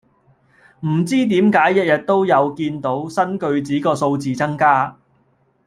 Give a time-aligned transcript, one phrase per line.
[0.79, 4.97] 唔知點解日日都有見到新句子個數字增加